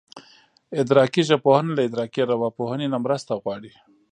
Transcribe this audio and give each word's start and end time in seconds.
ادراکي 0.81 1.21
ژبپوهنه 1.29 1.71
له 1.77 1.81
ادراکي 1.87 2.19
ارواپوهنې 2.25 2.87
نه 2.93 2.97
مرسته 3.05 3.31
غواړي 3.41 3.71